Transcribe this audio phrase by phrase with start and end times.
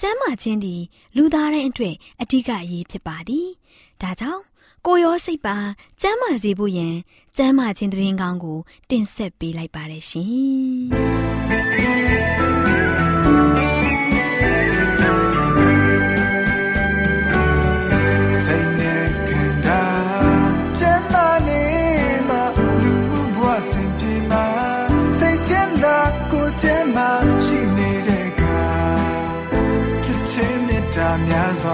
[0.00, 0.82] ကျန်းမာခြင်းသည်
[1.16, 3.48] လူသားတိုင်းအတွက်အဓိကအရေးဖြစ်ပါသည်။
[4.02, 4.42] ဒါကြောင့်
[4.86, 5.56] ကိုရောစိတ်ပါ
[6.00, 6.94] ကျန်းမာစေဖို့ယင်
[7.36, 8.58] ကျန်းမာခြင်းတည်ငောင်းကို
[8.90, 12.42] တင်ဆက်ပေးလိုက်ပါရရှင်။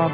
[0.00, 0.12] တော်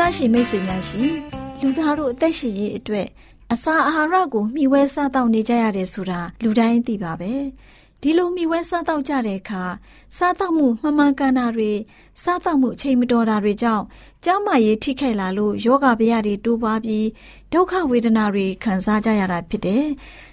[0.00, 1.12] တရှိမိတ်ဆွေများရှင်
[1.60, 3.06] လူသားတို့အသက်ရှင်ရေးအတွက်
[3.52, 7.32] အစာအာဟာရကိုမျှဝဲစားတောက်နေကြရတယ်ဆိုတာလူတိုင်းသိပါပဲ
[8.02, 9.64] ဒီလိုမျှဝဲစားတောက်ကြတဲ့အခါ
[10.16, 11.72] စားတောက်မှုမှန်မှန်ကန်တာတွေ
[12.22, 13.84] စားတောက်မှုအချိန်မတော်တာတွေကြောင့်
[14.24, 17.06] ကျန်းမာရေးထိခိုက်လာလို့ယောဂဗျာတွေတိုးပွားပြီး
[17.52, 19.84] ဒုက္ခဝေဒနာတွေခံစားကြရတာဖြစ်တယ်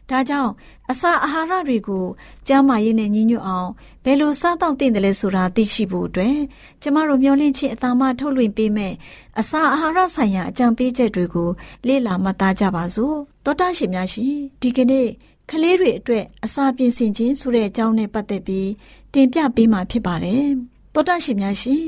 [0.09, 0.51] ဒါကြောင့်
[0.91, 2.05] အစာအာဟာရတွေကို
[2.47, 3.69] ကျန်းမာရေးနဲ့ညီညွတ်အောင်
[4.03, 6.37] ဘယ်လိုစားတောက်သင့်တယ်လဲဆိုတာသိရှိဖို့အတွက်
[6.81, 8.93] ကျမတို့မျှဝင့်ခြင်းအသားမထုတ်လွှင့်ပေးမယ်
[9.39, 11.49] အစာအာဟာရဆိုင်ရာအကြံပေးချက်တွေကို
[11.87, 13.15] လေ့လာမှတ်သားကြပါစို့
[13.45, 15.07] တောတာရှင်များရှင်ဒီကနေ့
[15.51, 18.69] ကလေးတွေအတွက်အစာပြင်ဆင်ခြင်းဆိုတဲ့အကြောင်းနဲ့ပတ်သက်ပြီး
[19.13, 20.45] တင်ပြပေးမှာဖြစ်ပါတယ်
[20.93, 21.85] တောတာရှင်များရှင်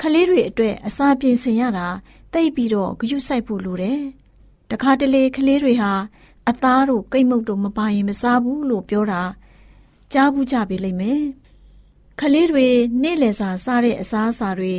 [0.00, 1.86] ကလေးတွေအတွက်အစာပြင်ဆင်ရတာ
[2.32, 4.00] တိတ်ပြီးတော့ဂရုစိုက်ဖို့လိုတယ်
[4.70, 5.92] တခါတလေကလေးတွေဟာ
[6.48, 9.22] အသားတို့ကိတ်မုတ်တို့မပါရင်မစားဘူးလို့ပြောတာ
[10.12, 11.22] ကြားဘူးကြပြီလိမ့်မယ်
[12.20, 12.66] ခလေးတွေ
[13.02, 14.74] နေ့လယ်စာစားတဲ့အစားအစာတွေ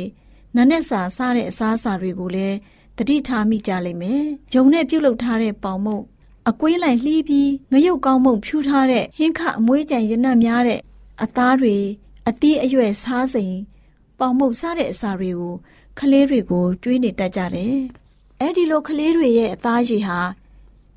[0.56, 2.56] နနက်စာစားတဲ့အစားအစာတွေကိုလည်း
[2.98, 6.04] တတိထားမိကြလိမ့်မယ်ဂျုံနဲ့ပြုတ်လုထားတဲ့ပေါင်မုတ်
[6.50, 10.80] အကွေးလိုက်လှီးပြီးငရုတ်ကောင်းမုတ်ဖြူထားတဲ့ဟင်းခအမွေးကြံရနတ်များတဲ့
[11.22, 11.76] အသားတွေ
[12.28, 13.56] အသီးအရွက်စားစိမ်
[14.18, 15.54] ပေါင်မုတ်စားတဲ့အစာတွေကို
[15.98, 17.76] ခလေးတွေကိုကျွေးနေတတ်ကြတယ်
[18.40, 20.20] အဲ့ဒီလိုခလေးတွေရဲ့အသားရည်ဟာ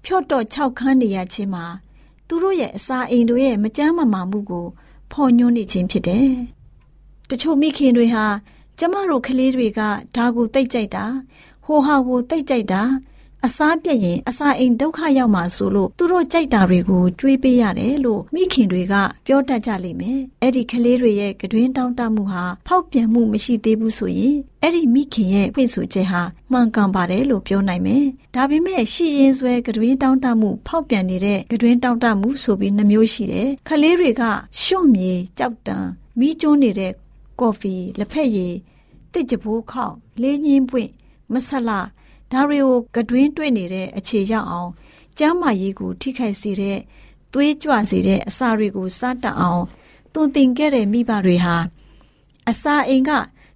[0.04, 1.66] ဖြော့တော့၆ခန်းနေရခြင်းမှာ
[2.28, 4.66] သူတို့ရဲ့အစာအိမ်တို့ရဲ့မကြမ်းမမာမှုကို
[5.12, 6.30] ဖော်ညွှန်းနေခြင်းဖြစ်တယ်။
[7.30, 8.26] တချို့မိခင်တွေဟာ
[8.80, 9.82] ကျမတို့ကလေးတွေက
[10.16, 11.06] ဒါကိုတိတ်ကြိုက်တာ
[11.66, 12.82] ဟိုဟာကိုတိတ်ကြိုက်တာ
[13.46, 18.94] အစားပြက်ရင်အစာအိမ်ဒုက္ခရောက်မှာဆိုလို့သူတို့ကြိုက်တာတွေကိုတွေးပေးရတယ်လို့မိခင်တွေက
[19.26, 26.22] ပြောတတ်ကြလိမ့်မယ်။အဲ့ဒီကလေးတွေရဲ့ကတွင်တောင်းတမှုဟာဖောက်ပြန်မှုမရှိသေးဘူးဆိုရင်အဲ့ဒီမိခင်ရဲ့ဖွင့်ဆိုချက်ဟာ
[26.52, 28.04] မှန်ကန်ပါတယ်လို့ပြောနိုင်မယ်။
[28.36, 34.24] ဒါပေမဲ့ရှိရင်ဆွဲကတွင်တောင်းတမှုဖောက်ပြန်နေတဲ့ကတွင်တောင်းတမှုဆိုပြီးနှမျိုးရှိတယ်။ကလေးတွေက
[34.62, 35.78] ရှွန့်မြေကြောက်တံ
[36.20, 36.92] မီးကျွန်းနေတဲ့
[37.40, 38.54] ကော်ဖီလက်ဖက်ရည်
[39.14, 40.90] တစ်ကြပိုးခောက်လေးညင်းပွင့်
[41.34, 41.80] မဆလာ
[42.32, 44.72] ဒါတွေကိုကတွင်းတွေ့နေတဲ့အခြေရောက်အောင်
[45.18, 46.80] ကျမ်းမာရေးကိုထိခိုက်စေတဲ့
[47.34, 49.64] သွေးကြွစေတဲ့အစာတွေကိုစားတတ်အောင်
[50.14, 51.56] သွန်သင်ခဲ့တဲ့မိဘတွေဟာ
[52.50, 53.12] အစာအိမ်က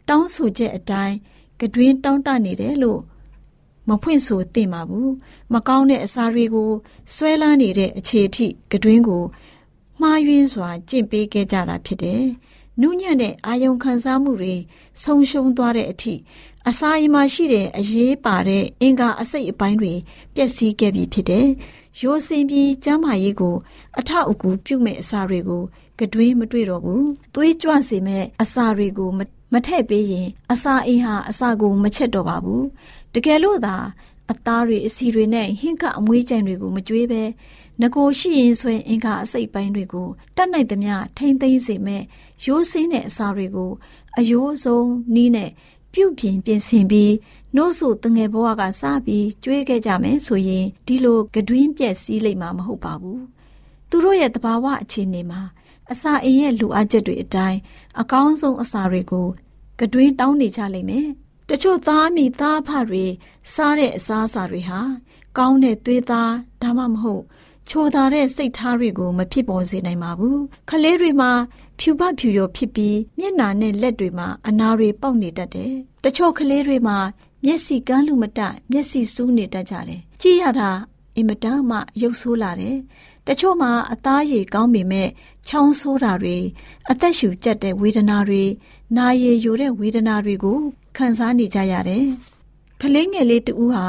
[0.09, 1.15] တောင်းဆိုချက်အတိုင်း
[1.61, 3.01] ကတွင်းတောင်းတနေတယ်လို့
[3.89, 5.11] မဖွင့်ဆိုသင့်ပါဘူး
[5.53, 6.71] မကောင်းတဲ့အစာတွေကို
[7.13, 9.23] ဆွဲလန်းနေတဲ့အခြေအထိကတွင်းကို
[10.01, 12.23] မှားယွင်းစွာကျင့်ပေးခဲ့ကြတာဖြစ်တယ်
[12.79, 14.55] နုညံ့တဲ့အာယုံခံစားမှုတွေ
[15.03, 16.13] ဆုံးရှုံးသွားတဲ့အထိ
[16.69, 19.93] အစာအိမ်မှာရှိတဲ့အရေးပါတဲ့အင်္ဂါအစိတ်အပိုင်းတွေ
[20.35, 21.47] ပျက်စီးခဲ့ပြီဖြစ်တယ်။
[22.01, 23.55] ရိုးစင်ပြီးကျမ်းမာရေးကို
[23.99, 25.63] အထောက်အကူပြုမဲ့အစာတွေကို
[25.99, 27.03] ကတွေးမတွေ့တော့ဘူး။
[27.35, 29.09] သွေးကြွစေမဲ့အစာတွေကို
[29.53, 32.63] မထည့်ပေးရင် အစာအိမ်ဟာအစာကိုမချက်တော့ပါဘူး။
[33.13, 33.75] တကယ်လို့သာ
[34.31, 37.23] အသားတွေအစီတွေနဲ့ဟင်းကအမွေးကြံတွေကိုမကြွေးပဲ
[37.81, 42.03] ငကိုရှိရင်ဆွဲအင်္ဂါအစိတ်ပိုင်းတွေကိုတတ်နိုင်သမျှထိမ့်သိမ့်စေမဲ့
[42.45, 43.71] ရိုးစင်းတဲ့အစာတွေကို
[44.17, 45.51] အယိုးဆုံးနီးနဲ့
[45.93, 47.13] ပြုပြင်ပြင်ဆင်ပြီး
[47.55, 53.23] နှုတ်ဆိုတငယ်ဘဝကစပြီးကျွေးခဲ့ကြမယ်ဆိုရင်ဒီလိုကတွင်းပြက်စီးလိမ့်မှာမဟုတ်ပါဘူး
[53.89, 55.41] သူတို့ရဲ့တဘာဝအခြေအနေမှာ
[55.91, 57.59] အစာအိမ်ရဲ့လိုအပ်ချက်တွေအတိုင်း
[58.01, 59.27] အကောင်းဆုံးအစာတွေကို
[59.79, 61.07] ကတွင်းတောင်းနေကြလိမ့်မယ်
[61.49, 63.05] တတချို့သားမိသားဖတွေ
[63.53, 64.79] စားတဲ့အစားအစာတွေဟာ
[65.37, 67.23] ကောင်းတဲ့သွေးသားဒါမှမဟုတ်
[67.73, 70.39] ချိုသာတဲ့စိတ်ထားတွေကိုမဖြစ်ပေါ်စေနိုင်ပါဘူး
[70.69, 71.31] ခလေးတွေမှာ
[71.79, 75.73] ဖြူပဖြူရောဖြစ်ပြီးမျက်နာနဲ့လက်တွေမှာအနာတွေပေါက်နေတတ်တယ်
[76.03, 76.97] တချို့ကလေးတွေမှာ
[77.45, 78.39] မျက်စိကန်းလူမတ
[78.71, 80.69] မျက်စိစူးနေတတ်ကြတယ်ကြည့်ရတာ
[81.15, 82.77] အင်မတန်မှရုပ်ဆိုးလာတယ်
[83.27, 85.09] တချို့မှာအသားရည်ကောင်းပေမဲ့
[85.47, 86.37] ချောင်းဆိုးတာတွေ
[86.91, 88.43] အသက်ရှူကျက်တဲ့ဝေဒနာတွေ
[88.97, 90.59] နာရည်ယိုတဲ့ဝေဒနာတွေကို
[90.97, 92.05] ခံစားနေကြရတယ်
[92.81, 93.85] ကလေးငယ်လေးတူဟာ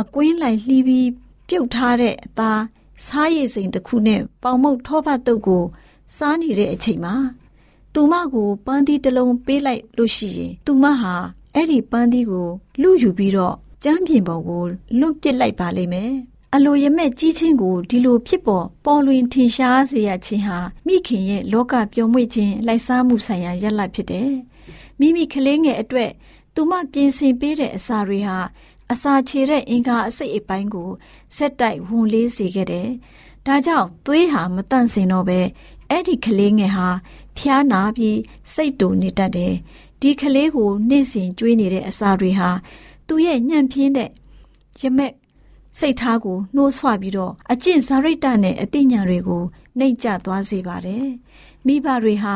[0.00, 1.08] အကွင်းလိုက်လှီးပြီး
[1.48, 2.60] ပြုတ်ထားတဲ့အသား
[3.06, 5.64] စားရည်စိမ်တစ်ခုနဲ့ပေါင်မုတ်ထောပတ်တုပ်ကို
[6.16, 7.14] စားနေတဲ့အချိန်မှာ
[7.94, 11.14] သူမကိုပန်းသီးတစ်လုံးပေးလိုက်လို့ရှိရင်သူမဟာ
[11.54, 12.48] အဲ့ဒီပန်းသီးကို
[12.82, 13.54] လူယူပြီးတော့
[13.84, 14.64] ကျမ်းပြင်ပေါ်ကို
[14.98, 16.12] လွတ်ပစ်လိုက်ပါလိမ့်မယ်။
[16.54, 24.30] အလိုရမဲ့ကြီးချင်းကိုဒီလိုဖြစ်ပေါ်ပေါ်လွင်ထင်ရှားစေရခြင်းဟာမိခင်ရဲ့လောကပျော်မွေ့ခြင်းလိုက်စားမှုဆိုင်ရာရလဒ်ဖြစ်တယ်။
[24.98, 26.10] မိမိကလေးငယ်အတွက်
[26.54, 28.38] သူမပြင်ဆင်ပေးတဲ့အစာတွေဟာ
[28.92, 30.90] အစာချေတဲ့အင်္ဂါအစိတ်အပိုင်းကို
[31.36, 32.88] စက်တိုက်ဝန်လေးစေခဲ့တယ်။
[33.46, 35.40] ဒါကြောင့်သွေးဟာမတန့်စင်တော့ပဲ
[35.90, 36.88] အဲ့ဒီကလေးငယ်ဟာ
[37.36, 38.18] ဖျားနာပြီး
[38.54, 39.54] စိတ်တူနေတတ်တယ်။
[40.00, 42.50] ဒီကလေးကိုနေ့စဉ်ကျွေးနေတဲ့အစာတွေဟာ
[43.06, 44.10] သူ့ရဲ့ညံ့ပြင်းတဲ့
[44.80, 45.12] ရမက်
[45.78, 49.42] စိတ်ထားကိုနှိုးဆွပြီးတော့အကျင့်စာရိတ္တနဲ့အသိဉာဏ်တွေကို
[49.78, 51.06] နှိမ့်ကျသွားစေပါတယ်။
[51.66, 52.34] မိဘတွေဟာ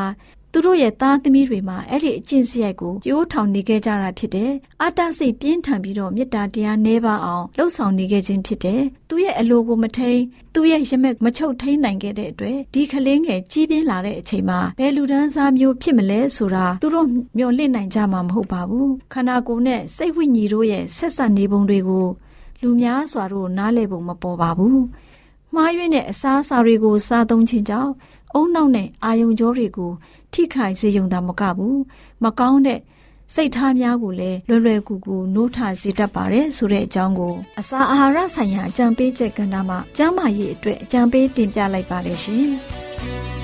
[0.55, 4.51] သူတို့ရဲ့သားသမီးတွေမှာအဲ့ဒီအကျင့်စရိုက်ကိုပြိုးထောင်နေခဲ့ကြတာဖြစ်တယ်။
[4.81, 10.19] အာတစိတ်ပြင်းထန်ပြီးတော့မေတ္တာတရားနှဲပါအောင်လှုပ်ဆောင်နေခဲ့ခြင်းဖြစ်တယ်။သူရဲ့အလိုကိုမထိန်
[10.53, 17.07] သူရဲ့ရမက်မချုပ်ထိန်နိုင်ခဲ့တဲ့အတွက်ဒီကလေးငယ်ကြီးပြင်းလာတဲ့အချိန်မှာဘယ်လူဒန်းစားမျိုးဖြစ်မလဲဆိုတာသူတို့
[17.37, 22.05] မျှော်လင့်နိုင်ကြမှာမဟုတ်ပါဘူး။ခန္ဓာကိုယ်နဲ့စိတ်ဝိညာဉ်တို့ရဲ့ဆက်ဆက်နေပုံတွေကို
[22.61, 24.77] လူများစွာတို့နားလည်ပုံမပေါ်ပါဘူး။
[25.53, 27.91] မှားယွင်းတဲ့အစားအစာတွေကိုစားသုံးခြင်းကြောင့်
[28.33, 29.91] အုံနောက်နဲ့အာယုံကြောတွေကို
[30.33, 31.79] ထိခိုက်စေုံသာမကဘူး
[32.23, 32.79] မကောင်းတဲ့
[33.33, 42.49] စိတ်ထားများကိုလည်းလွယ်လွယ်ကူကူနိုးထစေတတ်ပါတယ်ဆိုတဲ့အကြောင်းကိုအစာအာဟာရဆိုင်ရာအကြံပေးချက်ကဏ္ဍမှာကျန်းမာရေးအတွက်အကြံပေးတင်ပြလိုက်ပါတယ်ရှင်။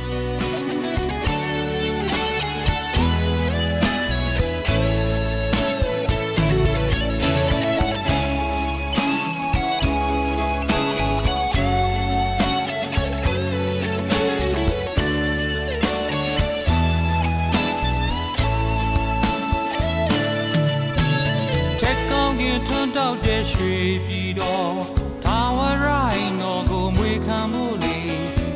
[22.99, 23.75] တောက်တဲ့ရွှေ
[24.05, 24.75] ပြည်တော်
[25.23, 27.97] ထာဝရိုင်းတော်ကိုမွေခံမှုလေ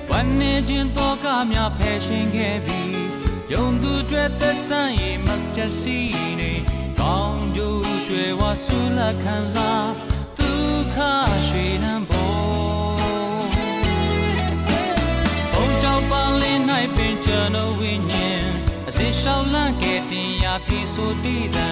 [0.09, 3.01] ဝမ်းနေခြင်းတော့ကများဖယ်ရှင်ခဲ့ပြီး
[3.53, 5.99] ယုံသူတွေသက်ဆိုင်ရင်မတစီ
[6.39, 6.51] နေ
[6.99, 9.89] ကောင်းကျိုးကျွယ်ဝဆူလက်ခံစား
[10.37, 10.97] ဒုက္ခ
[11.47, 13.43] ရွှေနံပေါ်
[15.51, 16.61] ဘုံကြောင့်ပါလင်း၌
[16.95, 18.45] ပင်ကျွန်တော်ဝိညာဉ်
[18.87, 21.71] အစေရှောင်းလန့်ခဲ့တင်ရာပြေဆိုတည်တံ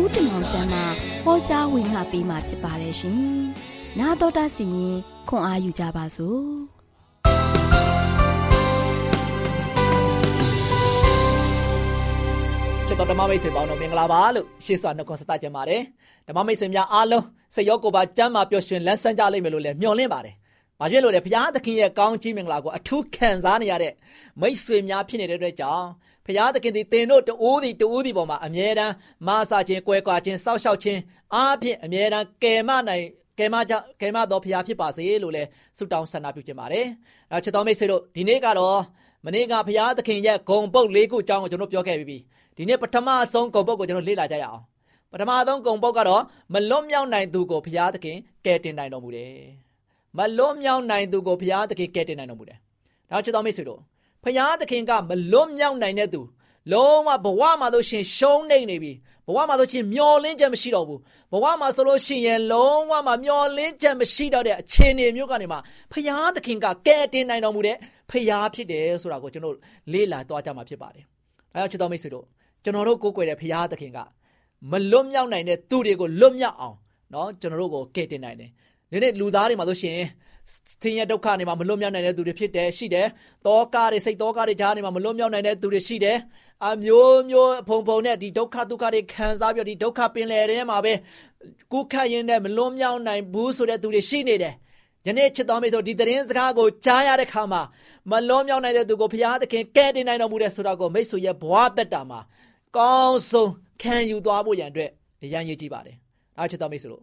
[0.00, 0.80] ဦးတင်အောင်ဆန်းမှ
[1.24, 3.22] ဟောကြားဝင်ငါပေးมาဖြစ်ပါတယ်ရှင်။
[3.98, 4.96] နာတော်တာစီရင်
[5.28, 6.42] ခွန်အားယူကြပါစို့။
[12.86, 15.82] ချစ်တော်ဓမ္မမိတ်ဆွေပေါင်းတို့မင်္ဂလာပါလို့ရှေ့စွာနှုတ်ခွန်းဆက်သကြပါတယ်။
[16.28, 20.34] ဓမ္မမိတ်ဆွေများအားလုံးစိတ်ရောကိုယ်ပါကျမ်းမာပျော်ရွှင်လန်းဆန်းကြလိမ့်မယ်လို့လည်းမျှော်လင့်ပါတယ်။
[20.80, 23.92] ဘာဖြစ်လို့လဲဘုရားသခင်ရဲ့ကောင်းချီးမင်္ဂလာကိုအထူးခံစားနေရတဲ့
[24.40, 25.86] မိတ်ဆွေများဖြစ်နေတဲ့အတွက်ကြောင့်
[26.26, 28.94] ဖရာသခင်သည်သင်တို့တူးသည်တူးသည်ပေါ်မှာအမြဲတမ်း
[29.26, 31.00] မဆာခြင်း၊ကွဲကွာခြင်း၊စောက်ရှောက်ခြင်း
[31.34, 33.04] အားဖြင့်အမြဲတမ်းကယ်မနိုင်
[33.38, 36.86] ကယ်မကြကယ်မတော်ဖရာဖြစ်ပါစေလို့လည်းဆုတောင်းဆန္ဒပြုခြင်းပါတယ်။
[37.32, 38.80] အဲချစ်တော်မိတ်ဆွေတို့ဒီနေ့ကတော့
[39.24, 42.18] မနေ့ကဖရာသခင်ရဲ့ဂုံပုတ်၄ခုအကြောင်းကိုကျွန်တော်ပြောခဲ့ပြီးပြီ။
[42.56, 44.60] ဒီနေ့ပထမဆုံးဂုံပုတ်ကိုကျွန်တော်လေ့လာကြရအောင်။
[45.12, 49.34] ပထမဆုံးဂုံပုတ်ကတော့မလွတ်မြောက်နိုင်သူကိုဖရာသခင်ကယ်တင်နိုင်တော်မူတယ်။
[50.16, 52.58] မလွတ်မြောက်နိုင်သူကိုဖရာသခင်ကယ်တင်နိုင်တော်မူတယ်။
[53.10, 53.80] ဒါချစ်တော်မိတ်ဆွေတို့
[54.24, 56.20] ဖရာသခင်ကမလွတ်မြောက်နိုင်တဲ့သူ
[56.72, 58.92] လုံးဝဘဝမှာတို့ရှင်ရှုံးနေနေပြီ
[59.26, 61.00] ဘဝမှာဆိုရှင်မျောလင်းချက်မရှိတော့ဘူး
[61.32, 65.58] ဘဝမှာဆိုလို့ရှင်ရလုံးဝမှမျောလင်းချက်မရှိတော့တဲ့အခြေအနေမျိုးကနေမှ
[65.92, 67.76] ဖရာသခင်ကကယ်တင်နိုင်တော်မူတဲ့
[68.10, 69.54] ဖရာဖြစ်တယ်ဆိုတာကိုကျွန်တော်
[69.92, 71.04] လေ့လာသွားကြမှာဖြစ်ပါတယ်။
[71.54, 72.24] အဲဒါချစ်တော်မိတ်ဆွေတို့
[72.64, 73.98] ကျွန်တော်တို့ကိုးကွယ်တဲ့ဖရာသခင်က
[74.70, 76.76] မလွတ်မြောက်နိုင်တဲ့သူတွေကိုလွတ်မြောက်အောင်
[77.14, 78.50] နော်ကျွန်တော်တို့ကိုကယ်တင်နိုင်တယ်။
[78.90, 79.98] ဒီနေ့လူသားတွေမှာဆိုရှင်
[80.82, 83.06] ဆင်းရဲဒုက္ခတွေမှာမလွတ်မြောက်နိုင်တဲ့သူတွေဖြစ်တယ်ရှိတယ်
[83.46, 86.18] တောကတွေစိတ်တောကတွေကြားတွေမှာမလွတ်မြောက်နိုင်တဲ့သူတွေရှိတယ်
[86.66, 90.92] အမျိုးမျိုးဖုံဖုံနဲ့ဒီဒုက္ခဒုက္ခတွေခံစားပြီးဒီဒုက္ခပင်လယ်ထဲမှာပဲ
[91.72, 94.54] ကုခတ်ရင်းနဲ့မလွတ်မြောက်နိုင်ဘူးဆိုတဲ့သူတွေရှိနေတယ်
[95.06, 97.62] ယနေ့ချစ်တော်မိတ်ဆွေဒီသတင်းစကားကိုကြားရတဲ့ခါမှာ
[98.10, 102.20] မလွန်မြောက်နိုင်တဲ့သူကိုဘုရားသခင်ကဲတင်နိုင်တော်မူတဲ့ဆိုတာကိုမိတ်ဆွေရဲ့ဘဝတက်တာမှာ
[102.76, 103.50] ကောင်းဆုံး
[103.82, 104.90] ခံယူသွားဖို့ရန်အတွက်
[105.22, 105.96] အရန်ရည်ကြီးပါတယ်။
[106.38, 107.02] အားချစ်တော်မိတ်ဆွေတို့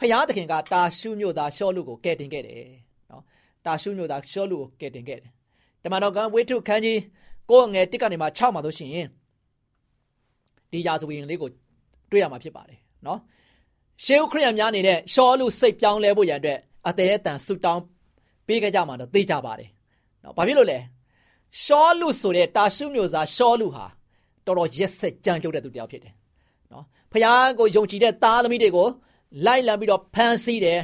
[0.00, 2.64] ဘုရားသခင်ကတာရှုမြို့သားရှောလူကိုကဲတင်ခဲ့တယ်
[3.10, 3.22] နော်။
[3.66, 5.30] တာရှုမြို့သားရှောလူကိုကဲတင်ခဲ့တယ်။
[5.82, 7.00] တမန်တော်ကဝိထုခန်းကြီး
[7.50, 9.08] ကိုငယ်တစ်ကနေမှ6မှာလို့ရှိရင်
[10.70, 11.50] ဒီရာဇဝင်လေးကို
[12.10, 13.18] တွေ့ရမှာဖြစ်ပါတယ်နော်။
[14.04, 17.82] ရှေးဥခရစ်ယာန်များနေတဲ့ရှောလူစိတ်ပြောင်းလဲဖို့ရန်အတွက်အသေးအတန်ဆူတောင်း
[18.46, 19.68] ပေးကြမှာတော့သိကြပါတယ်
[20.24, 20.78] နော်ဘာဖြစ်လို့လဲ
[21.62, 23.84] ရှောလူဆိုတဲ့တာရှုမျိုးသားရှောလူဟာ
[24.46, 26.14] တော်တော်ရက်ဆက်ကြမ်းကြုတ်တဲ့သူတယောက်ဖြစ်တယ်
[26.72, 28.88] နော်ဖခင်ကိုယုံကြည်တဲ့သားသမီးတွေကို
[29.46, 30.80] လိုက်လံပြီးတော့ဖမ်းဆီးတယ်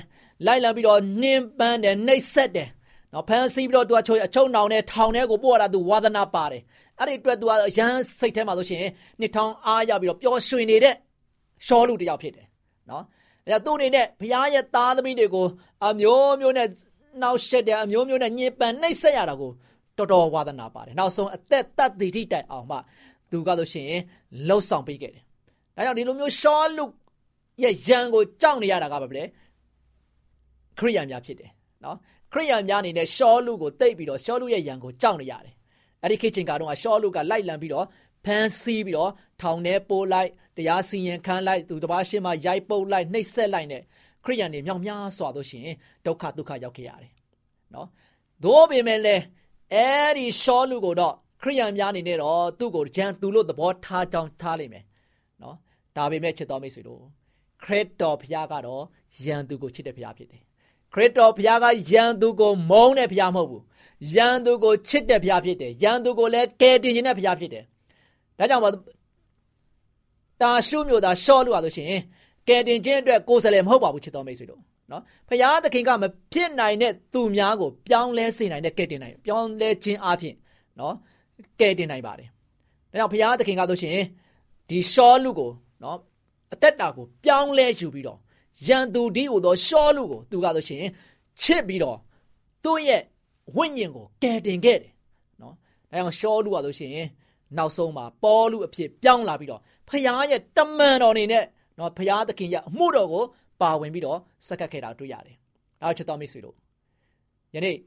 [0.47, 2.69] လိုက်လံပြီးတော့နှင်းပန်းတယ်နှိပ်စက်တယ်
[3.13, 6.63] နော်ဖမ်းဆီးပြီးတော့သူကအချုံနောင်နဲ့ထောင်ထဲကိုပို့ရတာသူဝါသနာပါတယ်
[6.99, 8.81] အဲ့ဒီအတွက်သူကအရန်စိတ်ထဲမှာဆိုရှင်
[9.21, 10.95] နှစ်ထောင်အားရပြီးတော့ပျော်ရွှင်နေတဲ့
[11.67, 12.47] ရှောလူတယောက်ဖြစ်တယ်
[12.91, 13.03] နော်
[13.53, 15.47] ဒါသူ့အနေနဲ့ဘုရားရဲ့သားသမီးတွေကို
[15.87, 16.69] အမျိုးမျိုးနဲ့
[17.21, 19.51] နှောက်ရှက်တယ်အမျိုးမျိုးနဲ့ညှဉ်းပန်းနှိပ်စက်ရတာကို
[19.99, 22.77] တော်တော်ဝါသနာပါတယ်နောက်ဆုံးအသက်တတ်တည်ထိတိုင်အောင်မှ
[23.31, 23.87] သူကဆိုရှင်
[24.49, 25.23] လှုပ်ဆောင်ပေးခဲ့တယ်
[25.77, 26.85] ဒါကြောင့်ဒီလိုမျိုးရှောလူ
[27.63, 29.25] ရဲ့ရန်ကိုကြောက်နေရတာကဘာလဲ
[30.79, 31.51] ခရိယန်များဖြစ်တယ်
[31.85, 31.97] နော်
[32.33, 35.55] ခရိယန်များအနေနဲ့ရှောလူကိုတိတ်ပြီးတော့ရှောလူရဲ့ရန်ကိုကြောက်နေရတယ်
[36.03, 37.87] အဲ့ဒီခေတ်ချိန်ကတော့ရှောလူကလိုက်လံပြီးတော့
[38.25, 39.11] ဖမ်းဆီးပြီးတော့
[39.41, 43.83] ထောင်ထဲပိုးလိုက်တရားစီရင်ခံလိုက်သူတစ်ပါးရှင်းမှရိုက်ပုတ်လိုက်နှိပ်စက်လိုက်နဲ့
[44.25, 45.67] ခရိယန်တွေမြောက်များစွာတို့ရှင်
[46.07, 47.13] ဒုက္ခဒုက္ခရောက်ခဲ့ရတယ်
[47.75, 47.89] နော်
[48.45, 49.23] သို့ပေမဲ့လည်း
[49.73, 54.85] အဲ့ဒီရှောလူကိုတော့ခရိယန်များအနေနဲ့တော့သူ့ကိုဂျန်သူလို့သဘောထားကြောင်းထားလိမ့်မယ်
[55.43, 55.57] နော်
[55.97, 57.03] ဒါပေမဲ့ချစ်တော်မိတ်ဆွေတို့
[57.65, 58.83] ခရစ်တော်ဘုရားကတော့
[59.25, 60.43] ယန်သူကိုချစ်တဲ့ဘုရားဖြစ်တယ်
[60.93, 63.63] ခရစ်တော်ဘုရားကယန်သူကိုမုန်းတဲ့ဘုရားမဟုတ်ဘူး
[64.15, 67.65] ယန်သူကိုချစ်တဲ့ဘုရားဖြစ်တယ်ယန်သူကိုလည်းကယ်တင်ခြင်းတဲ့ဘုရားဖြစ်တယ်
[68.39, 68.75] ဒါကြောင့်မို့
[70.43, 72.03] တာရှုမျိုးသားရှော့လို့ရလို့ရှိရင်
[72.49, 74.61] ကယ်တင်ခြင်းအတွက်ကိုယ်စလဲမဟုတ်ပါဘူးချစ်တော်မိတ်ဆွေတို့
[74.91, 80.35] နော်ဖရာသခင်ကမဖြစ်နိုင်တဲ့သူများကိုပြောင်းလဲစေနိုင်တဲ့ကယ်တင်နိုင်ပြောင်းလဲခြင်းအပြင်
[80.81, 80.95] နော်
[81.61, 82.29] ကယ်တင်နိုင်ပါတယ်
[82.91, 83.99] ဒါကြောင့်ဖရာသခင်ကဆိုရှင်
[84.69, 85.51] ဒီရှောလူကို
[85.83, 85.99] နော်
[86.53, 88.19] အသက်တာကိုပြောင်းလဲယူပြီးတော့
[88.67, 90.83] ရန်သူဒီဟိုသောရှောလူကိုသူကဆိုရှင်
[91.43, 91.99] ချစ်ပြီးတော့
[92.65, 93.03] သူ့ရဲ့
[93.57, 94.93] ဝိညာဉ်ကိုကယ်တင်ခဲ့တယ်
[95.41, 95.55] နော်
[95.91, 96.93] ဒါကြောင့်ရှောလူကဆိုရှင်
[97.57, 101.45] နောက်ဆုံးမှာပေါလုအဖြစ်ပြောင်းလာပြီးတော့ဖခင်ရဲ့တမန်တော်နေနဲ့
[101.79, 103.25] နော်ဖခင်သခင်ရဲ့အမှုတော်ကို
[103.61, 105.37] ပါဝင်ပြီးတော့စက္ကပ်ခဲ့တာတွေ့ရတယ်။
[105.81, 106.57] နောက်ချက်တော်မိတ်ဆွေတို့
[107.55, 107.79] ယနေ့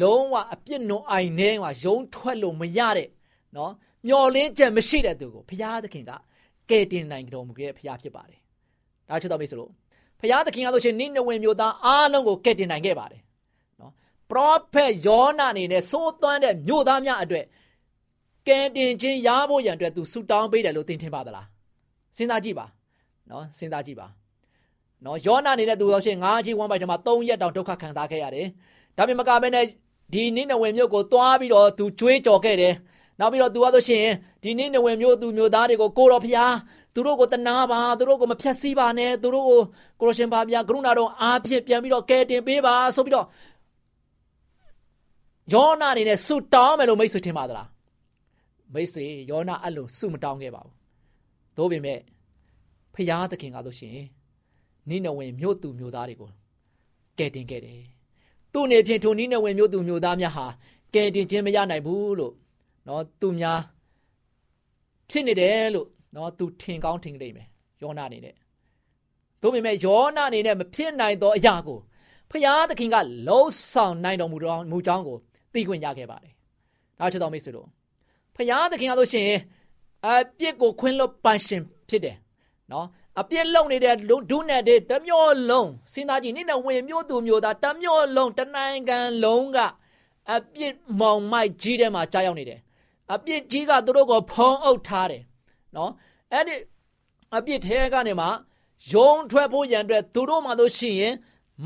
[0.00, 3.08] လုံးဝအပြစ်နုံအိုင်ထဲမှာယုံထွက်လို့မရတဲ့
[3.56, 3.72] နော်
[4.06, 6.12] မျော်လင်းချက်မရှိတဲ့သူကိုဖခင်သခင်က
[6.70, 8.38] ကယ်တင်နိုင်တော်မူခဲ့တဲ့ဖခင်ဖြစ်ပါတယ်။
[9.08, 9.70] နောက်ချက်တော်မိတ်ဆွေတို့
[10.20, 13.20] ဖခင်သခင်ကဆိုရှင်နိနဝေမျိုးသားအားလုံးကိုကယ်တင်နိုင်ခဲ့ပါတယ်။
[13.80, 13.92] နော်
[14.30, 17.44] ပရောဖက်ယောနာအနေနဲ့သိုးသွမ်းတဲ့မြို့သားများအတွက်
[18.48, 21.46] ကယ်တင်ခြင်းရဖို့ရန်အတွက်သူဆူတောင်းပေးတယ်လို့သင်ထင်ပါသလား
[22.16, 22.66] စဉ်းစားကြည့်ပါ
[23.30, 24.06] နော်စဉ်းစားကြည့်ပါ
[25.04, 28.46] နော်ယောနာနေတဲ့သူတော်ရှင်ငါးကြီးဝမ်းပိုက်ထဲမှာ၃ရက်တောင်ဒုက္ခခံစားခဲ့ရတယ်
[28.96, 29.64] ဒါပေမဲ့မကမဲနဲ့
[30.12, 32.74] ဒီနိနဝင်မြို့ကိုသွားပြီးတော့သူကြွေးကြော်ခဲ့တယ်
[33.18, 34.06] နောက်ပြီးတော့သူကဆိုရှင်
[34.42, 36.54] ဒီနိနဝင်မြို့သူမြို့သားတွေကိုကိုတော်ဖျား
[36.94, 39.60] သူတို့ကိုတနာပါသူတို့ကိုမဖြတ်စည်းပါနဲ့သူတို့ကို
[40.00, 43.26] ကိုရရှင်ပါဗျာကရုဏာတော်အားဖြင့်ပြန်ပြီးတော့ကယ်တင်ပေးပါဆိုပြီးတော့
[45.52, 47.68] ယောနာအနေနဲ့ဆူတောင်းမယ်လို့မိတ်ဆွေထင်ပါသလား
[48.74, 50.74] မိတ်ဆွေယောနာအဲ့လိုစုမတောင်းခဲ့ပါဘူး။
[51.56, 52.00] သို့ပေမဲ့
[52.94, 53.98] ဖျားသခင်ကဆိုရှင်
[54.88, 56.30] နိနဝင်မြို့သူမြို့သားတွေကို
[57.18, 57.80] ကယ်တင်ခဲ့တယ်။
[58.52, 60.46] သူ့နေဖြင့်ထိုနိနဝင်မြို့သူမြို့သားများဟာ
[60.94, 62.34] ကယ်တင်ခြင်းမရနိုင်ဘူးလို့
[62.88, 63.60] နော်သူများ
[65.10, 67.46] ဖြစ်နေတယ်လို့နော်သူထင်ကောင်းထင်ကြလိမ့်မယ်
[67.82, 68.34] ယောနာအနေနဲ့။
[69.42, 71.78] သို့ပေမဲ့ယောနာအနေနဲ့မဖြစ်နိုင်သောအရာကို
[72.30, 72.96] ဖျားသခင်က
[73.28, 75.16] လုံးဆောင်နိုင်တော်မူတော်မူကြောင်းကို
[75.54, 76.32] သိခွင့်ရခဲ့ပါတယ်။
[76.98, 77.68] ဒါချစ်တော်မိတ်ဆွေတို့
[78.36, 79.28] ဖရာသခင်ကဆိုရှင်
[80.06, 82.16] အပြစ်ကိုခွင်းလွတ်ပန်ရှင်ဖြစ်တယ်
[82.72, 82.86] နော်
[83.20, 83.94] အပြစ်လုံနေတဲ့
[84.30, 89.58] ဒုနဲ့တဲ့တမျိုးလုံးစဉ်းစားကြည့်နိနဲ့ဝင်မျိုးသူမျိုးသားတမျိုးလုံးတနိုင်ငံလုံးက
[90.32, 92.60] အပြစ်မောင်မိုက်ကြီးထဲမှာကြားရောက်နေတယ်
[93.14, 95.22] အပြစ်ကြီးကသူတို့ကိုဖုံးအုပ်ထားတယ်
[95.76, 95.90] နော်
[96.32, 96.54] အဲ့ဒီ
[97.36, 98.26] အပြစ်ထဲကနေမှ
[98.92, 101.14] ယုံထွက်ဖို့ရန်အတွက်သူတို့မှတို့ရှိရင်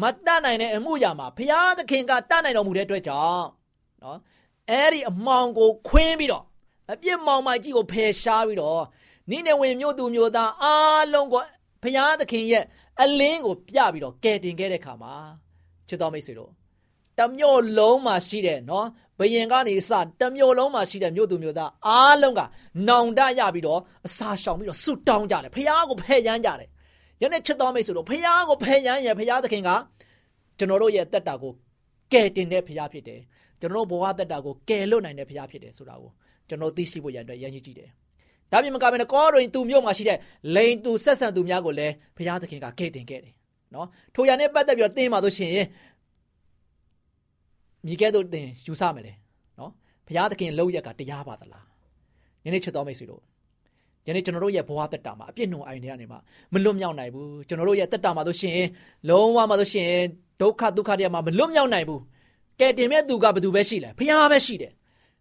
[0.01, 3.47] မတတ်နိုင်တဲ့အမှုရာမှာဘုရားသခင်ကတတ်နိုင်တော်မူတဲ့အတွက်ကြောင့်
[4.03, 4.19] နော်
[4.71, 6.45] အဲ့ဒီအမောင်ကိုခွင်းပြီးတော့
[6.93, 8.83] အပြစ်မောင်မကြီးကိုဖယ်ရှားပြီးတော့
[9.31, 11.43] နိနေဝင်မြို့သူမြို့သားအားလုံးကို
[11.83, 12.65] ဘုရားသခင်ရဲ့
[13.01, 15.15] အလင်းကိုပြပြီးတော့ကယ်တင်ခဲ့တဲ့ခါမှာ
[15.89, 16.51] ချစ်တော်မိတ်ဆွေတို့
[17.23, 18.87] တမျိုးလုံးမှာရှိတဲ့နော်
[19.19, 22.41] ဘယင်ကနေစတမျိုးလုံးမှာရှိတဲ့မြို့သူမြို့သားအားလုံးက
[22.89, 26.69] နောင်တရပြီးတော့အစာရှောင်ပြီးတော့ဆုတောင်းကြတယ်ဖះကိုဖယ်ရမ်းကြတယ်
[27.23, 29.71] ယနေ့ချစ်တော်မိတ်ဆွေတို့ဖះကိုဖယ်ရမ်းရဖះသခင်က
[30.59, 31.53] ကျွန်တော်တို့ရဲ့တက်တာကို
[32.13, 33.21] ကယ်တင်တဲ့ဖရားဖြစ်တယ်
[33.61, 36.11] ကျွန်တော်ဘဝတက်တာကိုကယ်လွတ်နိုင်တဲ့ဖရားဖြစ်တယ်ဆိုတာကို
[36.49, 37.89] ကျွန်တော်သိရှိဖို့ရန်အတွက်ရည်ရည်ကြည့်တယ်
[38.53, 40.19] ဒါပြင်မကဘဲနဲ့ကောရင်သူမြို့မှာရှိတဲ့
[40.55, 43.35] လိန်သူဆက်ဆံသူများကိုလည်းဘုရားသခင်ကကဲ့တင်ခဲ့တယ်
[43.75, 45.67] နော်ထိုရနဲ့ပတ်သက်ပြီးတော့သင်ပါလို့ရှိရင်
[47.87, 49.13] မိကဲတို့သင်ယူဆမယ်လေ
[49.59, 49.71] နော်
[50.07, 51.67] ဘုရားသခင်လောက်ရက်ကတရားပါသလား
[52.45, 53.23] ယနေ့ချစ်တော်မိတ်ဆွေတို့
[54.07, 56.17] ယနေ့ကျွန်တော်တို့ရဲ့ဘဝတက်တာမှာအပြစ်နှုံအိုင်တွေကနေမှ
[56.53, 58.59] မလွတ်မြောက်နိုင်ဘူးကျွန်တော်တို့ရဲ့တက်တာမှာဆိုရှင်
[59.09, 59.91] လုံးဝမှာဆိုရှင်
[60.41, 62.03] ဒုက္ခဒုက္ခတွေမှာမလွတ်မြောက်နိုင်ဘူး
[62.61, 64.73] ကဲတင်မဲ့သူကဘယ်သူပဲရှိလဲဘုရားပဲရှိတယ်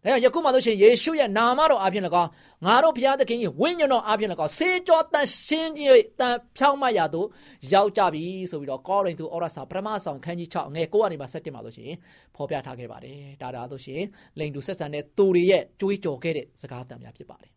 [0.04, 2.30] ဒါကြောင့်ယခုမှဆိုရှင်ယေရှုရဲ့နာမတော်အပြင်၎င်း
[2.66, 7.28] ငါတို့ဘုရားသခင်ရဲ့ဝိညာဉ်တော်အပြင်၎င်းဆေးကြောတန်ရှင်းကြီးတန်ဖြောင်းမရတို့
[7.74, 11.92] ရောက်ကြပြီဆိုပြီးတော့ကောရိန္သုဩရစာပထမဆောင်ခန်းကြီး6ငယ်9ကနေမှ7မှာဆိုရှင်
[12.36, 14.02] ဖော်ပြထားခဲ့ပါတယ်ဒါဒါဆိုရှင်
[14.40, 17.52] လိန်သူဆက်ဆံတဲ့သူတွေရဲ့ကြွေးကြော်ခဲ့တဲ့စကားတန်များဖြစ်ပါတယ်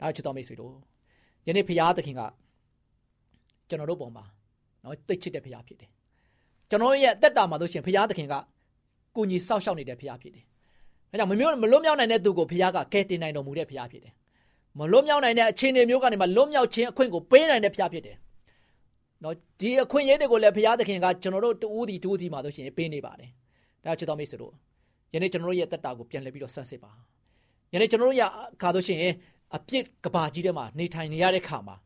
[0.00, 0.74] ဒါချစ်တော်မိတ်ဆွေတို့
[1.46, 2.22] ယနေ့ဘုရားသခင်က
[3.68, 4.24] ကျွန်တော်တို့ပုံမှာ
[4.84, 5.90] နော်သိချစ်တဲ့ဘုရားဖြစ်တယ်
[6.70, 8.34] ကျွန်တော်ရဲ့အသက်တာမှာဆိုရှင်ဘုရားသခင်က
[9.16, 10.46] ကိုကြီးစောက်ရှောက်နေတဲ့ဘုရားဖြစ်တယ်။
[11.10, 14.12] ဒါကြောင့်မမျိုးမလွတ်မြောက်နိုင်တဲ့သူကိုဘုရားကကယ်တင်နိုင်တော်မူတဲ့ဘုရားဖြစ်တယ်။
[14.78, 18.16] မလွတ်မြောက်နိုင်တဲ့အခြေအနေမျိုးကနေမှလွတ်မြောက်ခြင်းအခွင့်ကိုပေးနိုင်တဲ့ဘုရားဖြစ်တယ်။
[19.22, 23.30] နော်ဒီအခွင့်အရေးတွေကိုလည်းဘုရားသခင်ကကျွန်တော်တို့တူးတီတူးတီမှာဆိုရှင်ပေးနေပါတယ်။
[23.84, 24.52] ဒါချစ်တော်မိတ်ဆွေတို့
[25.14, 26.92] ယနေ့ကျွန်တော်တို့ရဲ့တက်တာကိုပြန်လည်ပြီးတော့ဆက်စစ်ပါ။
[27.72, 28.98] ယနေ့ကျွန်တော်တို့ရဲ့အခါဆိုရှင်
[29.56, 31.76] အပြစ်ကဘာကြီးထဲမှာနေထိုင်နေရတဲ့ခါမှာ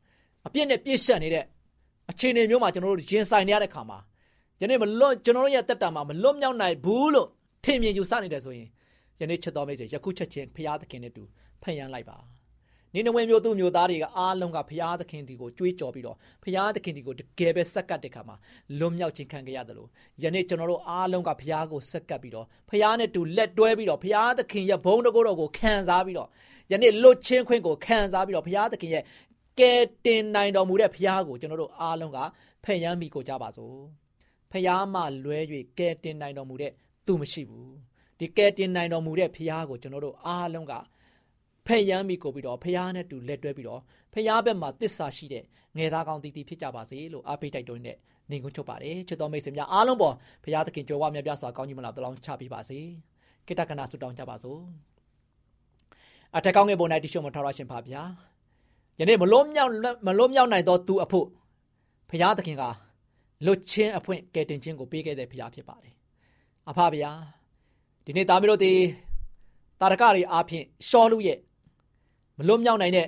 [0.47, 1.45] အပြစ်နဲ့ပြည့်ရှက်နေတဲ့
[2.11, 3.99] အခြေအနေမျိုးမှာကျွန်တော်တို့ရင်ဆိုင်နေရတဲ့ခါမှာ
[4.61, 7.29] ယနေ့မလွတ်ကျွန်တော်တို့ရဲ့တက်တာမှာမလွတ်မြောက်နိုင်ဘူးလို့
[7.65, 8.69] ထင်မြင်ယူဆနေတယ်ဆိုရင်
[9.21, 11.23] ယနေ့ချက်တော်မိတ်ဆွေယခုချက်ချင်းဖရာသခင်နဲ့တူ
[11.63, 12.19] ဖန်ရန်လိုက်ပါ
[12.95, 18.37] နေနဝင်မျိုးသူမျိုးသားတွေကအားလုံးကဖရာသခင်ဒီကိုကြွေးကြော်ပြီးတော့ဖရာသခင်ဒီကိုတကယ်ပဲစက္ကတ်တဲ့ခါမှာ
[18.79, 19.89] လွတ်မြောက်ခြင်းခံကြရတယ်လို့
[20.23, 26.29] ယနေ့ကျွန်တော်တို့အားလုံးကဖရာကိုစက္ကတ်ပြီးတော့ဖရာနဲ့တူလက်တွဲပြီးတော့ဖရာသခင်ရဲ့ဘုန်းတော်ကိုခံစားပြီးတော့
[26.73, 29.05] ယနေ့လွတ်ချင်းခွင့်ကိုခံစားပြီးတော့ဖရာသခင်ရဲ့
[29.59, 32.19] ကယ်တင်နိုင်တော်မူတဲ့ဖရာကိုကျွန်တော်တို့အားလုံးက
[32.65, 33.77] ဖန်ရန်မိကိုကြပါစို့
[34.53, 35.39] ဖရာမှလွဲ၍
[35.79, 36.73] ကယ်တင်နိုင်တော်မူတဲ့
[37.07, 37.92] သူမရှိဘူး
[38.23, 40.73] ဒီကယ်တင်နိုင်တော်မူတဲ့ဖရာကိုကျွန်တော်တို့အားလုံးက
[41.67, 43.81] ဖက်ရမ်းမိကိုပြီးတော့ဖရာနဲ့တူလက်တွဲပြီးတော့
[44.15, 45.45] ဖရာဘက်မှာတစ္ဆာရှိတဲ့
[45.77, 47.97] ငယ်သားကောင်းတည်တည်ဖြစ်ကြပါစေလို့အားပေးတိုက်တွန်းတဲ့
[48.31, 52.79] နေကုန်းချုပ်ပါတယ်ချစ်တော်မိတ်ဆွေများအားလုံးပေါ်ဖရာသခင်ကြွယ်ဝမြတ်ပြစွာကောင်းကြီးမလားတလောင်းချပေးပါစေ
[53.47, 54.61] ကိတ္တကနာဆုတောင်းကြပါစို့
[56.37, 58.03] အထက်ကောင်းငယ်ပေါ်၌တရှိမထောက်ရရှင်ပါဗျာ
[58.99, 59.71] ယနေ့မလုံးမြောက်
[60.07, 61.27] မလုံးမြောက်နိုင်သောသူအဖို့
[62.11, 62.63] ဖရာသခင်က
[63.47, 65.95] လွတ်ချင်းအဖွင့်ကယ်တင်ခြင်းကိုပေးခဲ့တဲ့ဖရာဖြစ်ပါတယ်
[66.71, 67.13] အဖဗျာ
[68.05, 68.73] ဒီနေ့သားမီးတို့ဒီ
[69.81, 71.39] တာရကတွေအားဖြင့်ရှောလူရဲ့
[72.39, 73.07] မလွတ်မြောက်နိုင်တဲ့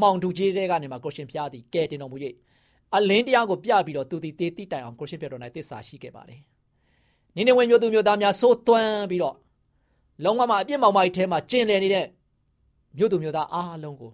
[0.00, 2.16] မှောင်တူကြီးတွေကနေမှာကိုရှင်ဖျားသည်ကဲတင်တော်မူ၍
[2.96, 6.40] အလင်းတရားကိုပြပြီးတော့သူသည်တေးတိတိုင်အောင်ကိုရှင်ပြတော်၌တစ္ဆာရှိခဲ့ပါတယ်။
[7.36, 9.36] နိနေဝင်မျိုးသူမျိုးသားများစိုးသွမ်းပြီးတော့
[10.24, 12.06] လုံးဝမှအပြစ်မောင်မိုက်ထဲမှာကျင်လည်နေတဲ့
[12.98, 14.10] မျိုးသူမျိုးသားအားလုံးကို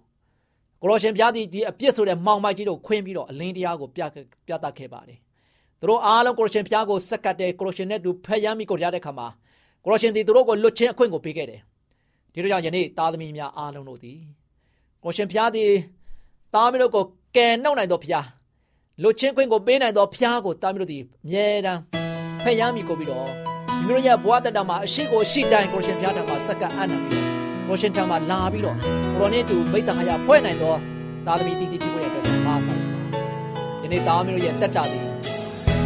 [0.81, 4.01] ကိုရရှင်ဖျားသည်ဒီအပြစ်ဆိုတဲ့မှောင်မိုက်ကြီးတို့ခွင်းပြီးတော့အလင်းတရားကိုပြ
[4.47, 5.19] ပြသခဲ့ပါတယ်။
[5.79, 9.27] သူတို့အားလုံးကိုရရှင်ဖျားကိုစက္ကတ်တဲ့ကိုရရှင်နဲ့တူဖက်ရမ်းမိကိုရတဲ့ခါမှာ
[9.85, 11.61] ကိုရရှင်သည်သူတို့ကိုလွတ်ချင်းအခွင့်ကိုပေးခဲ့တယ်
[12.33, 14.17] ဒီလိုကြောင့်ယနေ့သားသမီးများအားလုံးတို့သည်
[15.03, 15.71] ကိုရှင်ဖျားသည်
[16.53, 18.27] သားမီးတို့ကိုကယ်နှုတ်နိုင်သောဖျား
[19.01, 21.81] လွတ်ချင်းခွင့်ကိုပေးနိုင်သောဖျားကိုသားမီးတို့သည်အမြဲတမ်း
[22.43, 23.27] ဖက်ရမ်းမိကိုပြီးတော့
[23.85, 27.25] မိမိတို့ရဲ့ဘဝတတမှာအရှိကိုရှိတိုင်းကိုရှင်ဖျားထံမှာစက္ကပ်အနံပြီး
[27.67, 30.73] ကိုရှင်ထံမှာလာပြီးတော့ကိုရောနဲ့တူမိတ္တဟာယဖွဲ့နိုင်သော
[31.25, 32.89] သားသမီးတည်တည်ဖြစ်ဖို့ရတဲ့မာဆိုင်ပါ
[33.83, 35.03] ယနေ့သားမီးတို့ရဲ့တက်တာသည်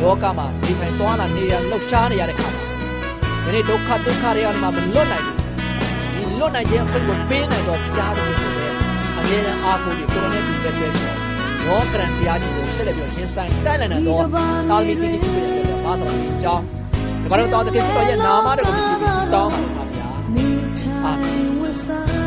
[0.02, 2.73] လောကမှာဒီထိုင်သွားလာနေရလှုပ်ရှားနေရတဲ့ခါမှာ
[3.46, 5.26] ယနေ့ဒုက္ခဒုက္ခတွေကနေမှမလွတ်နိုင်
[6.16, 8.72] ဘူးဒီလွတ်နိုင်ခြင်းအခွင့်ကိုပေးနိုင်တော့ကြားတယ်ဆိုတဲ့
[9.18, 10.94] အမြဲတမ်းအားကိုးပြီးကိုရိုနဲ့ဒီပဲပဲပြီး
[11.66, 14.20] ရောကရန်တရားကြီးကိုဆက်လက်ပြီးရင်ဆိုင်တိုက်လိုက်နိုင်တော့
[14.70, 16.64] တာမီတီတီပြည့်တဲ့ဘာတော်ကြီးအကြောင်း
[17.22, 20.08] ဒီမှာတော့တော်တဲ့ဆိုတော့ရဲ့နာမတော်ကိုဒီလိုတောင်းပါဗျာ
[21.06, 22.23] အာမင်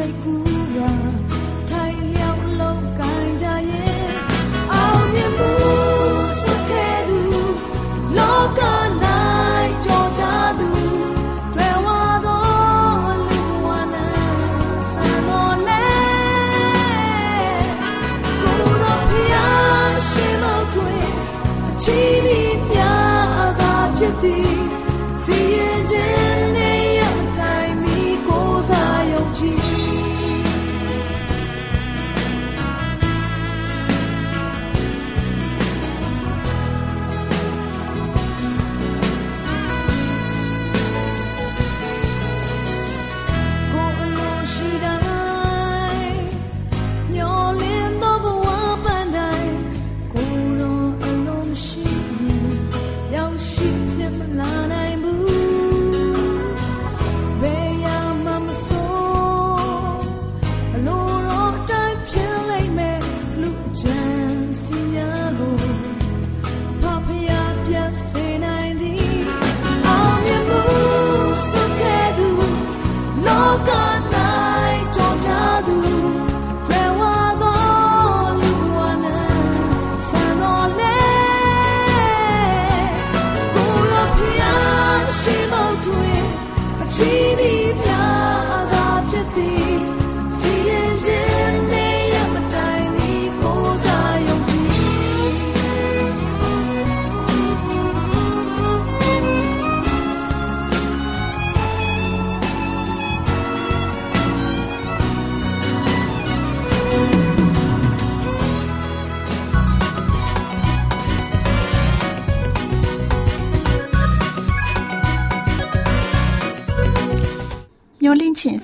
[0.00, 0.49] 在孤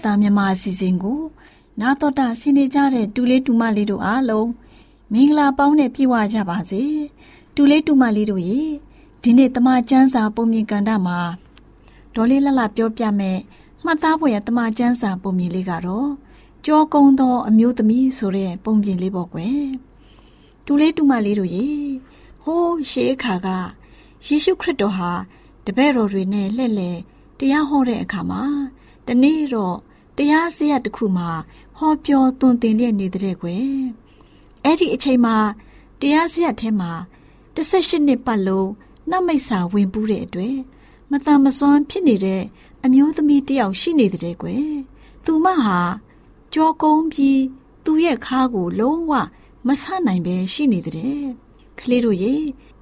[0.07, 1.21] သားမြမအစီအစဉ်ကို
[1.81, 4.51] နာတော်တာဆင်းနေကြတဲ့တူလေးတူမလေးတို့အားလုံး
[5.12, 6.83] မင်္ဂလာပေါင်းနဲ့ပြည့်ဝကြပါစေ
[7.55, 8.61] တူလေးတူမလေးတို့ရေ
[9.23, 11.19] ဒီနေ့တမချန်းစာပုံမြင်ကန်တာမှာ
[12.14, 13.38] ဒေါ်လေးလှလှပြောပြမယ်
[13.85, 16.09] မှတ်သားဖို့ရတမချန်းစာပုံမြင်လေးကတော့
[16.66, 19.62] ကြောကုန်းသောအမျိုးသမီးဆိုတဲ့ပုံပြင်လေးပေါ့ကွယ်
[20.66, 21.66] တူလေးတူမလေးတို့ရေ
[22.42, 23.49] ဟိုးရှေးခါက
[24.27, 25.12] ယေရှုခရစ်တော်ဟာ
[25.64, 26.99] တပည့်တော်တွေနဲ့လှည့်လည်
[27.38, 28.42] တရားဟောတဲ့အခါမှာ
[29.07, 29.77] တနေ့တော့
[30.16, 31.29] တရားစရတစ်ခုမှာ
[31.76, 33.66] ဟောပြောသွန်သင်လျက်နေတဲ့ကွယ်
[34.64, 35.37] အဲ့ဒီအချိန်မှာ
[36.00, 36.92] တရားစရထဲမှာ
[37.57, 38.70] 18နှစ်ပတ်လုံး
[39.11, 40.57] နှမိတ်စာဝင်ပူးတဲ့အတွက်
[41.11, 42.42] မတန်မစွမ်းဖြစ်နေတဲ့
[42.85, 44.68] အမျိုးသမီးတယောက်ရှိနေတဲ့ကွယ်
[45.24, 45.81] သူမဟာ
[46.55, 47.42] ကြောကုန်းပြီး
[47.85, 49.12] သူ့ရဲ့ခါးကိုလုံးဝ
[49.66, 51.20] မဆနိုင်ပဲရှိနေတဲ့
[51.79, 52.35] ကလေးတို့ရေ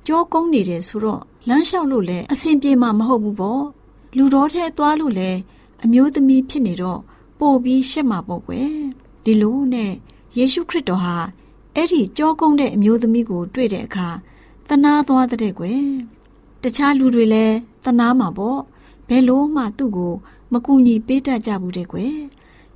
[0.06, 3.64] ကြောကုန်းနေတယ်ဆိုတော့လမ်းလျှောက်လို့လည်းအဆင်ပြေမှာမဟုတ်ဘူးပေါ့
[4.16, 5.38] လူတော်ထဲသွားလို့လည်း
[5.84, 7.00] အမျိုးသမီးဖြစ်နေတော့
[7.38, 8.70] ပို့ပြီးရှက်မှာပေါ့ကွယ်
[9.24, 9.92] ဒီလိုနဲ့
[10.36, 11.16] ယေရှုခရစ်တော်ဟာ
[11.74, 14.08] အဲ့ဒီကြောကုန်းတဲ့အမျိုးသမီးကို တွေ့တဲ့အခါ
[14.68, 15.82] တနာသွားတဲ့ကွယ်
[16.62, 18.60] တခြားလူတွေလည်းတနာမှာပေါ့
[19.08, 20.12] ဘယ်လို့မှသူ့ကို
[20.52, 22.14] မကူညီပေးတတ်ကြဘူးတဲ့ကွယ်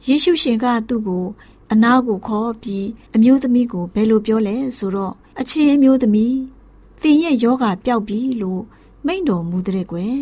[0.06, 1.24] ယေရှုရှင်ကသူ့ကို
[1.72, 6.36] အနာကိုခေါ်ပြီးအမျိုးသမီးကိုဘယ်လိုပြောလဲဆိုတော့အချင်းအမျိုးသမီး
[7.02, 8.62] သင်ရဲ့ယောဂပျောက်ပြီလို့
[9.06, 10.18] မိန့်တော်မူတဲ့ကွယ်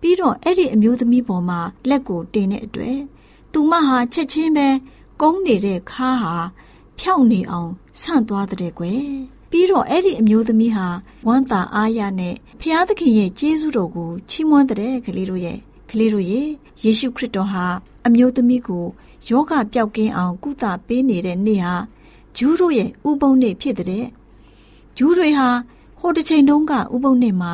[0.00, 2.96] ပြီးတော့အဲ့ဒီအမျိုးသမီးပေါ်မှာလက်ကိုတင်တဲ့အတွက်
[3.52, 4.68] သူမဟာချက်ချင်းပဲ
[5.20, 6.34] ကုန်းနေတဲ့ခါဟာ
[6.98, 9.02] ဖြောက်နေအောင်ဆန့်သွားတဲ့ကွယ်
[9.50, 10.86] ပြီးတော့အဲ့ဒီအမျိုးသမီးဟာ
[11.26, 15.58] ဝမ်းသာအားရနဲ့ဖျားသခင်ရဲ့ကျေးဇူးတော်ကိုချီးမွမ်းတဲ့ကလေးတို့ရဲ့
[15.90, 16.46] ကလေးတို့ရဲ့
[16.82, 17.66] ယေရှုခရစ်တော်ဟာ
[18.06, 18.86] အမျိုးသမီးကို
[19.28, 21.74] ယောဂပျောက်ကင်းအောင်ကုသပေးနေတဲ့နေ့ဟာ
[22.36, 24.06] ဂျူးတို့ရဲ့ဥပုံနေ့ဖြစ်တဲ့
[24.96, 25.48] ဂျူးတွေဟာ
[25.98, 27.52] ဟိုတစ်ချိန်တုန်းကဥပုံနေ့မှာ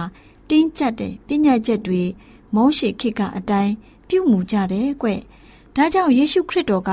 [0.50, 2.02] တင်းကျပ်တဲ့ပညာချက်တွေ
[2.54, 3.72] မောရှိခေတ်ကအတိုင်း
[4.08, 5.08] ပြုမှုကြတယ်ကွ။
[5.78, 6.90] ဒါကြောင့်ယေရှုခရစ်တော်က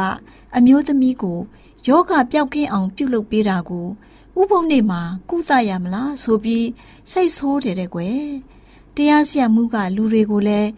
[0.56, 1.40] အမျိုးသမီးကို
[1.88, 3.88] ယောဂပျောက်ကင်းအောင်ပြုလုပ်ပေးတာကို
[4.40, 6.68] ဥပုံနေ့မှာကုသရမလားဆိုပြီး
[7.12, 8.20] စိတ်ဆိုးတယ်တဲ့ကွယ်။
[8.96, 10.70] တရားစီရင်မှုကလူတွေကိုလည်း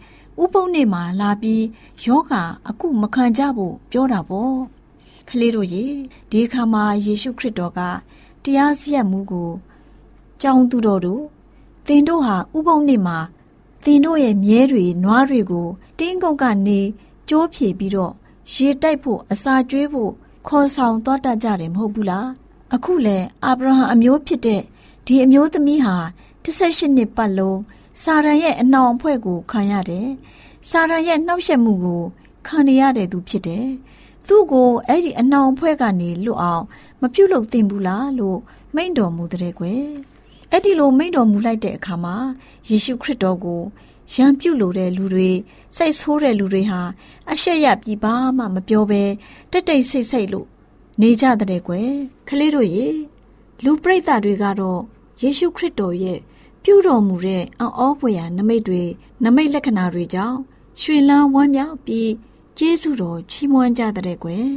[0.42, 1.64] ဥပုံနေ့မှာလာပြီး
[2.04, 2.32] ယောဂ
[2.68, 4.54] အခုမခံကြဖို့ပြောတာပေါ့။
[5.28, 5.84] ကလေးတို့ရေ
[6.30, 7.80] ဒီခါမှာယေရှုခရစ်တော်က
[8.44, 9.50] တရားစီရင်မှုကို
[10.42, 11.22] ကြောင်းသူတော်တို့
[11.86, 13.18] သင်တို့ဟာဥပုံနေ့မှာ
[13.84, 15.68] သင်တို့ရဲ့မြဲတွေနွားတွေကို
[15.98, 16.80] တင်းကုတ်ကနေ
[17.28, 18.12] ကြိုးဖြေပြီးတော့
[18.52, 20.12] ရေတိုက်ဖို့အစာကျွေးဖို့
[20.46, 22.28] ခေါ်ဆောင်သွားတတ်ကြတယ်မဟုတ်ဘူးလား
[22.74, 24.62] အခုလဲအာဗြဟံအမျိုးဖြစ်တဲ့
[25.06, 25.96] ဒီအမျိုးသမီးဟာ
[26.44, 27.60] 18နှစ်ပတ်လုံး
[28.02, 30.08] စာရန်ရဲ့အနှောင်အဖွဲ့ကိုခံရတယ်
[30.70, 32.02] စာရန်ရဲ့နှောက်ယှက်မှုကို
[32.46, 33.66] ခံရတဲ့သူဖြစ်တယ်
[34.26, 36.64] သူ့ကိုအဲ့ဒီအနှောင်အဖွဲ့ကနေလွတ်အောင်
[37.00, 38.38] မပြုတ်လို့သင်ဘူးလားလို့
[38.74, 39.84] မိန့်တော်မူတဲ့ကွယ်
[40.50, 42.16] အဲ့ဒီလိုမိန့်တော်မူလိုက်တဲ့အခါမှာ
[42.68, 43.62] ယေရှုခရစ်တော်ကို
[44.14, 45.30] ရံပြုတ်လို့တဲ့လူတွေ
[45.78, 46.80] စိတ်ဆိုးတဲ့လူတွေဟာ
[47.32, 49.02] အရှက်ရပြီးဘာမှမပြောဘဲ
[49.50, 50.48] တိတ်တိတ်ဆိတ်ဆိတ်လို့
[51.00, 51.90] နေကြတဲ့ကွယ်
[52.28, 52.86] ခလေးတို့ရေ
[53.64, 54.80] လူပရိသတ်တွေကတော့
[55.22, 56.18] ယေရှုခရစ်တော်ရဲ့
[56.62, 58.82] ပြုတော်မူတဲ့အံ့ဩဖွယ်ရာနမိတ်တွေ
[59.24, 60.38] နမိတ်လက္ခဏာတွေကြောင့်
[60.80, 62.10] ရွှင်လန်းဝမ်းမြောက်ပြီး
[62.58, 64.48] ကျေးဇူးတော်ချီးမွမ်းကြတဲ့ကွယ်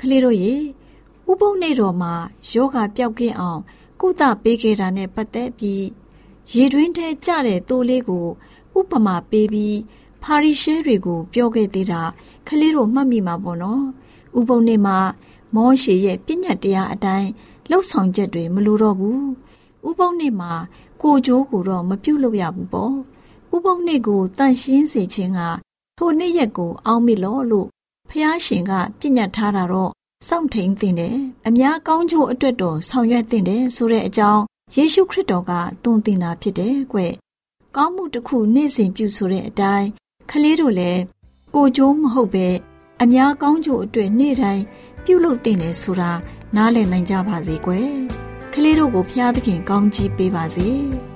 [0.00, 0.54] ခလေးတို့ရေ
[1.30, 2.14] ဥပုံနေတော်မှာ
[2.50, 3.60] ယောဂပျောက်ကင်းအောင်
[4.00, 5.84] ကုသပေးခဲ့တာနဲ့ပတ်သက်ပြီး
[6.52, 8.26] ရေတွင်းထဲကျတဲ့တိုးလေးကို
[8.78, 9.76] ဥပမာပေးပြီး
[10.28, 12.02] ဖာရီရှဲတွေကိုပြောခဲ့သေးတာ
[12.46, 13.82] ခလေးတို့မှတ်မိမှာပေါ့နော်
[14.38, 14.98] ဥပုံနေမှာ
[15.54, 17.28] မောရှေရဲ့ပြည့်ညတ်တရားအတိုင်း
[17.70, 19.24] လှုပ်ဆောင်ချက်တွေမလိုတော့ဘူး
[19.88, 20.52] ဥပုံနေမှာ
[21.02, 22.94] ကိုကြိုးကိုတော့မပြုတ်လို့ရဘူးပေါ့
[23.54, 25.40] ဥပုံနေကိုတန့်ရှင်းစေခြင်းက
[25.98, 27.68] ထိုနေ့ရက်ကိုအောင်းမိလို့လို့
[28.10, 29.92] ဖះရှင်ကပြည့်ညတ်ထားတာတော့
[30.28, 34.42] စောင့်ထိန်တင်တယ်အများကောင်းကျိုးအတွက်တော်ဆောင်ရွက်တင်တယ်ဆိုတဲ့အကြောင်း
[34.74, 37.00] ယေရှုခရစ်တော်ကသွန်သင်တာဖြစ်တယ်ကွ။
[37.76, 39.88] ကောင်းမှုတစ်ခုနေ့စဉ်ပြုဆိုတဲ့အတိုင်း
[40.30, 41.00] ခလေးတို့လည်း
[41.54, 42.48] ကိုကျိုးမဟုတ်ပဲ
[43.02, 44.64] အများကောင်းကျိုးအတွက်နေ့တိုင်း
[45.04, 46.12] ပြုလုပ်တင်တယ်ဆိုတာ
[46.56, 47.90] နားလည်နိုင်ကြပါစေကွယ်။
[48.52, 50.68] ခလေးတို့ကိုဖျားသခင်ကောင်းကြီးပေးပါစေ။